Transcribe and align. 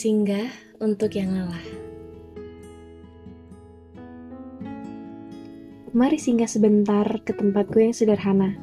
Singgah 0.00 0.48
untuk 0.80 1.12
yang 1.12 1.36
lelah. 1.36 1.66
Mari 5.92 6.16
singgah 6.16 6.48
sebentar 6.48 7.04
ke 7.20 7.36
tempatku 7.36 7.84
yang 7.84 7.92
sederhana. 7.92 8.56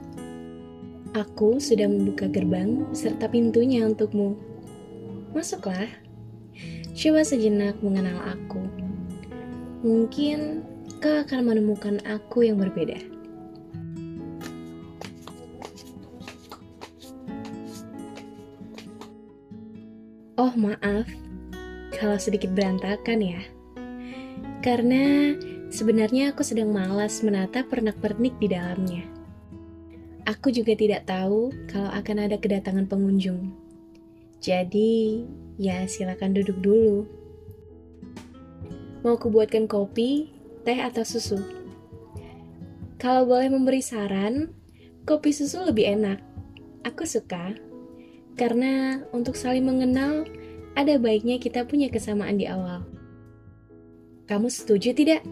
Aku 1.13 1.61
sudah 1.61 1.85
membuka 1.85 2.25
gerbang 2.25 2.89
serta 2.89 3.29
pintunya 3.29 3.85
untukmu. 3.85 4.33
Masuklah. 5.37 5.85
Coba 6.97 7.21
sejenak 7.21 7.77
mengenal 7.85 8.17
aku. 8.33 8.65
Mungkin 9.85 10.65
kau 11.05 11.21
akan 11.21 11.53
menemukan 11.53 12.01
aku 12.09 12.49
yang 12.49 12.57
berbeda. 12.57 12.97
Oh, 20.41 20.49
maaf 20.57 21.26
kalau 21.97 22.21
sedikit 22.21 22.53
berantakan 22.53 23.19
ya. 23.19 23.41
Karena 24.61 25.33
sebenarnya 25.73 26.31
aku 26.31 26.45
sedang 26.45 26.69
malas 26.69 27.25
menata 27.25 27.65
pernak-pernik 27.65 28.37
di 28.37 28.47
dalamnya. 28.53 29.03
Aku 30.29 30.53
juga 30.53 30.77
tidak 30.77 31.09
tahu 31.09 31.49
kalau 31.65 31.89
akan 31.89 32.29
ada 32.29 32.37
kedatangan 32.37 32.85
pengunjung. 32.85 33.51
Jadi, 34.37 35.25
ya 35.57 35.89
silakan 35.89 36.37
duduk 36.37 36.61
dulu. 36.61 37.09
Mau 39.01 39.15
kubuatkan 39.17 39.65
kopi, 39.65 40.29
teh 40.67 40.77
atau 40.77 41.01
susu? 41.07 41.39
Kalau 42.99 43.23
boleh 43.23 43.47
memberi 43.47 43.79
saran, 43.79 44.51
kopi 45.07 45.31
susu 45.31 45.63
lebih 45.63 45.95
enak. 45.95 46.19
Aku 46.83 47.07
suka. 47.07 47.55
Karena 48.35 49.01
untuk 49.15 49.39
saling 49.39 49.63
mengenal, 49.63 50.27
ada 50.77 51.01
baiknya 51.01 51.41
kita 51.41 51.65
punya 51.65 51.89
kesamaan 51.89 52.37
di 52.37 52.45
awal. 52.45 52.85
Kamu 54.29 54.45
setuju 54.45 54.93
tidak? 54.93 55.25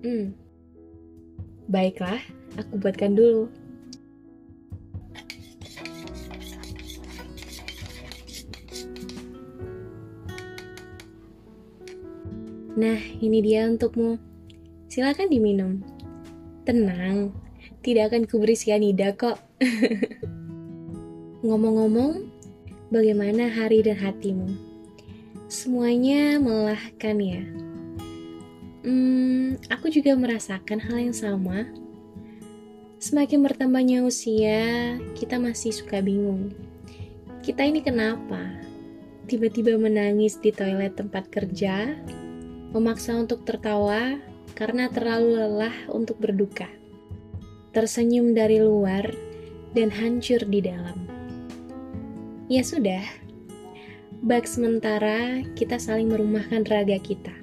Hmm. 0.00 0.32
Baiklah, 1.68 2.24
aku 2.56 2.80
buatkan 2.80 3.12
dulu. 3.12 3.52
Nah, 12.76 13.00
ini 13.20 13.44
dia 13.44 13.68
untukmu. 13.68 14.16
Silakan 14.88 15.28
diminum. 15.28 15.84
Tenang, 16.64 17.36
tidak 17.84 18.12
akan 18.12 18.24
kuberi 18.24 18.56
sianida 18.56 19.12
kok. 19.12 19.36
Ngomong-ngomong, 21.46 22.35
bagaimana 22.90 23.50
hari 23.50 23.82
dan 23.82 23.98
hatimu? 23.98 24.50
Semuanya 25.46 26.42
melelahkan 26.42 27.16
ya. 27.22 27.42
Hmm, 28.86 29.58
aku 29.66 29.90
juga 29.90 30.14
merasakan 30.14 30.78
hal 30.78 31.10
yang 31.10 31.16
sama. 31.16 31.66
Semakin 33.02 33.42
bertambahnya 33.42 34.02
usia, 34.02 34.98
kita 35.14 35.38
masih 35.38 35.70
suka 35.70 36.02
bingung. 36.02 36.50
Kita 37.42 37.62
ini 37.62 37.78
kenapa? 37.82 38.42
Tiba-tiba 39.26 39.74
menangis 39.78 40.38
di 40.38 40.50
toilet 40.50 40.94
tempat 40.98 41.30
kerja, 41.30 41.94
memaksa 42.74 43.14
untuk 43.14 43.46
tertawa 43.46 44.18
karena 44.54 44.90
terlalu 44.90 45.38
lelah 45.38 45.74
untuk 45.90 46.18
berduka. 46.18 46.66
Tersenyum 47.70 48.34
dari 48.34 48.58
luar 48.58 49.10
dan 49.74 49.92
hancur 49.92 50.42
di 50.46 50.62
dalam. 50.62 51.15
Ya 52.46 52.62
sudah, 52.62 53.02
bak 54.22 54.46
sementara 54.46 55.42
kita 55.58 55.82
saling 55.82 56.14
merumahkan 56.14 56.62
raga 56.70 56.94
kita 56.94 57.34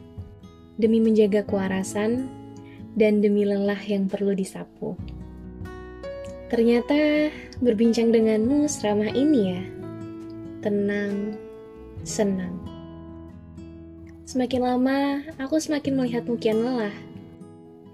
demi 0.80 1.04
menjaga 1.04 1.44
kewarasan 1.44 2.32
dan 2.96 3.20
demi 3.20 3.44
lelah 3.44 3.84
yang 3.84 4.08
perlu 4.08 4.32
disapu. 4.32 4.96
Ternyata 6.48 7.28
berbincang 7.60 8.16
denganmu 8.16 8.64
seramah 8.72 9.12
ini 9.12 9.42
ya. 9.52 9.64
Tenang, 10.64 11.36
senang. 12.08 12.56
Semakin 14.24 14.62
lama, 14.64 15.20
aku 15.36 15.60
semakin 15.60 16.00
melihatmu 16.00 16.40
kian 16.40 16.64
lelah. 16.64 16.96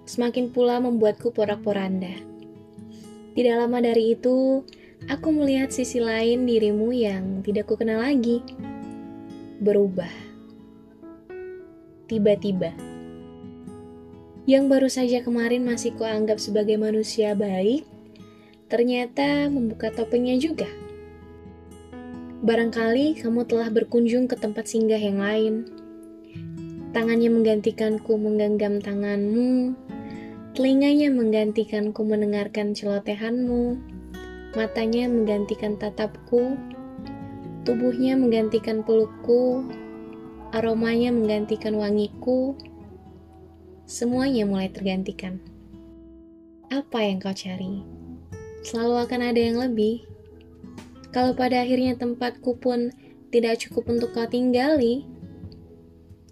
Semakin 0.05 0.53
pula 0.53 0.77
membuatku 0.77 1.33
porak-poranda. 1.33 2.13
Tidak 3.33 3.55
lama 3.57 3.81
dari 3.81 4.13
itu, 4.13 4.61
aku 5.07 5.31
melihat 5.31 5.71
sisi 5.71 6.03
lain 6.03 6.43
dirimu 6.43 6.91
yang 6.91 7.39
tidak 7.45 7.71
ku 7.71 7.79
kenal 7.79 8.03
lagi. 8.03 8.43
Berubah. 9.63 10.11
Tiba-tiba. 12.09 12.73
Yang 14.49 14.65
baru 14.65 14.89
saja 14.89 15.21
kemarin 15.21 15.61
masih 15.61 15.93
kuanggap 15.93 16.41
sebagai 16.41 16.75
manusia 16.81 17.37
baik, 17.37 17.85
ternyata 18.65 19.45
membuka 19.45 19.93
topengnya 19.93 20.41
juga. 20.41 20.65
Barangkali 22.41 23.19
kamu 23.19 23.45
telah 23.45 23.69
berkunjung 23.69 24.25
ke 24.25 24.33
tempat 24.39 24.65
singgah 24.65 24.97
yang 24.97 25.21
lain. 25.21 25.69
Tangannya 26.95 27.29
menggantikanku 27.29 28.17
menggenggam 28.17 28.81
tanganmu, 28.81 29.77
telinganya 30.57 31.13
menggantikanku 31.13 32.01
mendengarkan 32.01 32.73
celotehanmu, 32.73 33.77
matanya 34.57 35.05
menggantikan 35.05 35.77
tatapku, 35.77 36.57
tubuhnya 37.69 38.17
menggantikan 38.17 38.81
pelukku, 38.81 39.61
aromanya 40.49 41.13
menggantikan 41.13 41.77
wangiku, 41.77 42.57
semuanya 43.85 44.49
mulai 44.49 44.73
tergantikan. 44.73 45.37
Apa 46.73 47.05
yang 47.05 47.21
kau 47.21 47.33
cari? 47.33 47.85
Selalu 48.65 48.95
akan 49.05 49.21
ada 49.21 49.41
yang 49.41 49.57
lebih. 49.61 50.05
Kalau 51.09 51.33
pada 51.33 51.65
akhirnya 51.65 51.97
tempatku 51.97 52.57
pun 52.61 52.93
tidak 53.29 53.61
cukup 53.61 53.89
untuk 53.89 54.13
kau 54.13 54.25
tinggali, 54.25 55.05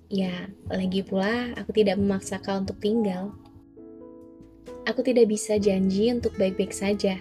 ya 0.09 0.49
lagi 0.69 1.01
pula 1.05 1.53
aku 1.57 1.73
tidak 1.73 2.01
memaksa 2.01 2.41
kau 2.41 2.61
untuk 2.61 2.77
tinggal. 2.81 3.33
Aku 4.89 5.05
tidak 5.05 5.29
bisa 5.29 5.61
janji 5.61 6.09
untuk 6.09 6.33
baik-baik 6.37 6.71
saja 6.73 7.19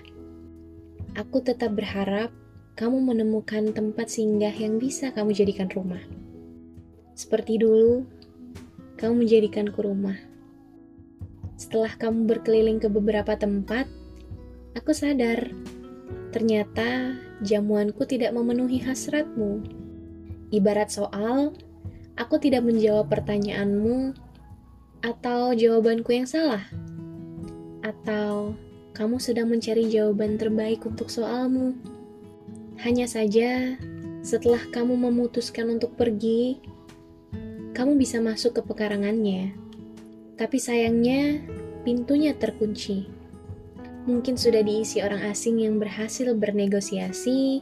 Aku 1.16 1.40
tetap 1.40 1.72
berharap 1.72 2.28
kamu 2.76 3.00
menemukan 3.00 3.72
tempat 3.72 4.12
singgah 4.12 4.52
yang 4.52 4.76
bisa 4.76 5.16
kamu 5.16 5.32
jadikan 5.32 5.64
rumah. 5.72 6.04
Seperti 7.16 7.56
dulu, 7.56 8.04
kamu 9.00 9.24
menjadikanku 9.24 9.80
rumah. 9.80 10.20
Setelah 11.56 11.96
kamu 11.96 12.28
berkeliling 12.28 12.76
ke 12.84 12.92
beberapa 12.92 13.32
tempat, 13.32 13.88
aku 14.76 14.92
sadar 14.92 15.48
ternyata 16.36 17.16
jamuanku 17.40 18.04
tidak 18.04 18.36
memenuhi 18.36 18.76
hasratmu. 18.84 19.64
Ibarat 20.52 20.92
soal, 20.92 21.56
aku 22.20 22.36
tidak 22.36 22.60
menjawab 22.68 23.08
pertanyaanmu, 23.08 24.12
atau 25.00 25.56
jawabanku 25.56 26.12
yang 26.12 26.28
salah, 26.28 26.60
atau 27.80 28.52
kamu 28.96 29.20
sedang 29.20 29.52
mencari 29.52 29.92
jawaban 29.92 30.40
terbaik 30.40 30.88
untuk 30.88 31.12
soalmu. 31.12 31.76
Hanya 32.80 33.04
saja, 33.04 33.76
setelah 34.24 34.64
kamu 34.72 34.96
memutuskan 34.96 35.68
untuk 35.68 35.92
pergi, 36.00 36.64
kamu 37.76 38.00
bisa 38.00 38.24
masuk 38.24 38.56
ke 38.56 38.62
pekarangannya. 38.64 39.52
Tapi 40.40 40.56
sayangnya, 40.56 41.44
pintunya 41.84 42.32
terkunci. 42.32 43.04
Mungkin 44.08 44.40
sudah 44.40 44.64
diisi 44.64 45.04
orang 45.04 45.28
asing 45.28 45.60
yang 45.60 45.76
berhasil 45.76 46.32
bernegosiasi, 46.32 47.60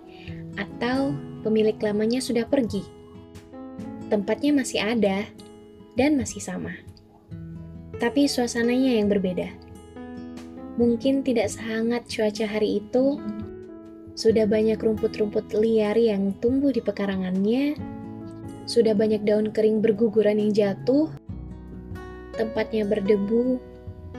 atau 0.55 1.19
pemilik 1.43 1.75
lamanya 1.83 2.23
sudah 2.23 2.47
pergi. 2.47 2.87
Tempatnya 4.07 4.55
masih 4.55 4.79
ada 4.79 5.27
dan 5.99 6.15
masih 6.15 6.39
sama, 6.39 6.79
tapi 7.99 8.31
suasananya 8.31 9.03
yang 9.03 9.11
berbeda 9.11 9.64
mungkin 10.75 11.23
tidak 11.23 11.51
sehangat 11.51 12.07
cuaca 12.11 12.47
hari 12.47 12.83
itu. 12.83 13.19
Sudah 14.15 14.47
banyak 14.47 14.79
rumput-rumput 14.79 15.51
liar 15.59 15.99
yang 15.99 16.35
tumbuh 16.39 16.71
di 16.71 16.79
pekarangannya. 16.79 17.75
Sudah 18.65 18.95
banyak 18.95 19.27
daun 19.27 19.51
kering 19.51 19.83
berguguran 19.83 20.39
yang 20.39 20.55
jatuh. 20.55 21.11
Tempatnya 22.35 22.87
berdebu 22.87 23.59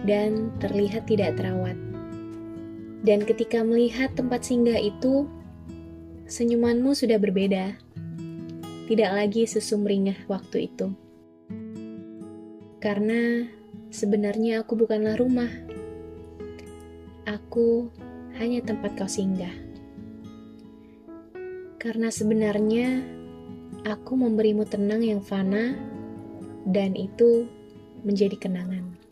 dan 0.03 0.51
terlihat 0.59 1.07
tidak 1.07 1.39
terawat. 1.39 1.75
Dan 3.05 3.23
ketika 3.23 3.61
melihat 3.61 4.11
tempat 4.17 4.43
singgah 4.43 4.79
itu, 4.79 5.29
senyumanmu 6.27 6.91
sudah 6.91 7.21
berbeda. 7.21 7.77
Tidak 8.85 9.11
lagi 9.11 9.47
sesumringah 9.47 10.27
waktu 10.29 10.69
itu. 10.69 10.93
Karena 12.81 13.49
sebenarnya 13.89 14.61
aku 14.61 14.77
bukanlah 14.77 15.17
rumah 15.17 15.49
aku 17.35 17.91
hanya 18.39 18.63
tempat 18.63 18.95
kau 18.95 19.07
singgah. 19.07 19.51
Karena 21.75 22.07
sebenarnya 22.07 23.03
aku 23.83 24.15
memberimu 24.15 24.63
tenang 24.65 25.03
yang 25.03 25.21
fana, 25.21 25.75
dan 26.65 26.97
itu 26.97 27.45
menjadi 28.01 28.39
kenangan. 28.39 29.04